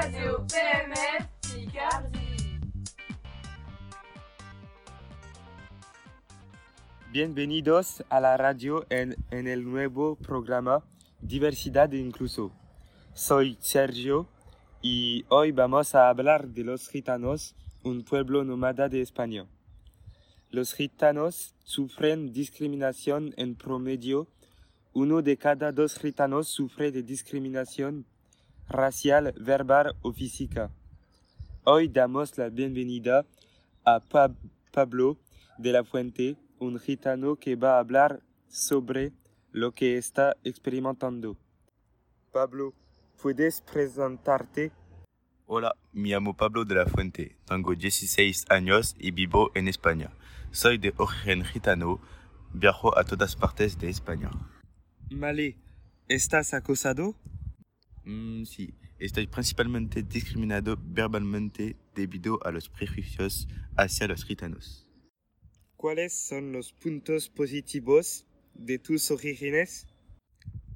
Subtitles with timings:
[0.00, 2.60] Radio PMF Picardie.
[7.10, 10.84] Bienvenidos a la radio en el nuevo programa
[11.20, 12.52] Diversidad e Incluso.
[13.12, 14.28] Soy Sergio
[14.82, 19.46] y hoy vamos a hablar de los gitanos, un pueblo nómada de España.
[20.50, 24.28] Los gitanos sufren discriminación en promedio.
[24.92, 28.06] Uno de cada dos gitanos sufre de discriminación
[28.68, 30.70] racial, verbal o física.
[31.64, 33.26] Hoy damos la bienvenida
[33.84, 34.34] a Pa-
[34.72, 35.18] Pablo
[35.58, 39.12] de la Fuente, un gitano que va a hablar sobre
[39.52, 41.36] lo que está experimentando.
[42.32, 42.74] Pablo,
[43.20, 44.72] ¿puedes presentarte?
[45.46, 50.10] Hola, me llamo Pablo de la Fuente, tengo 16 años y vivo en España.
[50.50, 52.00] Soy de origen gitano,
[52.52, 54.30] viajo a todas partes de España.
[55.10, 55.56] Male,
[56.08, 57.14] ¿estás acosado?
[58.08, 64.88] Mm, sí, estoy principalmente discriminado verbalmente debido a los prejuicios hacia los gitanos.
[65.76, 69.86] ¿Cuáles son los puntos positivos de tus orígenes?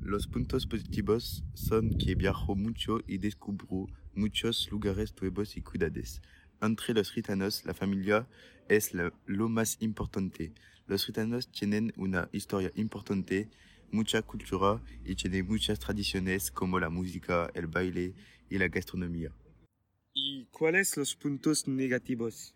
[0.00, 6.20] Los puntos positivos son que viajo mucho y descubro muchos lugares nuevos y ciudades.
[6.61, 8.28] Entre los gitanos, la familia
[8.69, 10.52] es la- lo más importante.
[10.86, 13.48] Los gitanos tienen una historia importante,
[13.92, 18.14] mucha cultura y tienen muchas tradiciones como la música, el baile
[18.50, 19.30] y la gastronomía.
[20.14, 22.54] ¿Y cuáles los puntos negativos?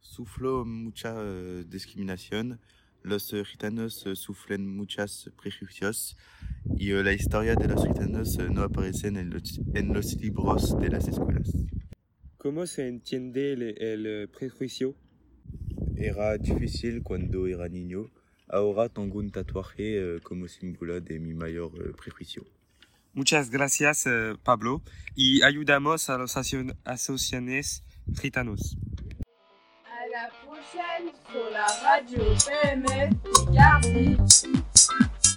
[0.00, 2.60] Sufro mucha eh, discriminación.
[3.02, 6.16] Los eh, gitanos eh, sufren muchos prejuicios
[6.76, 10.88] y eh, la historia de los gitanos no aparece en los, en los libros de
[10.88, 11.50] las escuelas.
[12.36, 14.96] ¿Cómo se entiende el, el, prejuicio?
[15.96, 18.10] Era difícil cuando era niño.
[18.50, 22.44] Ahora tengo un tatuaje eh, como símbolo de mi mayor eh, prejuicio.
[23.14, 24.80] Muchas gracias, eh, Pablo,
[25.14, 27.82] y ayudamos a aso- asociaciones
[28.20, 28.76] gitanos.
[29.84, 33.12] À la prochaine sur la radio PMF.